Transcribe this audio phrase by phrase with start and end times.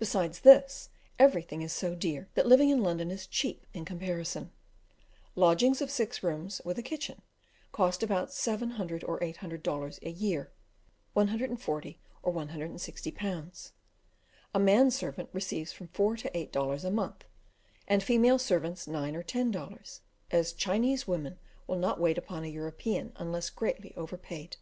[0.00, 4.50] Besides this, everything is so dear, that living in London is cheap in comparison.
[5.36, 7.22] Lodgings of six rooms, with a kitchen,
[7.70, 10.50] cost about 700 or 800 dollars a year
[11.12, 13.70] (140 or 160 pounds).
[14.52, 17.24] A man servant receives from four to eight dollars a month,
[17.86, 20.00] and female servants nine or ten dollars,
[20.32, 24.56] as Chinese women will not wait upon a European unless greatly overpaid.